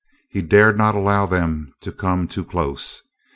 [0.31, 3.03] He dared not allow them to come too close.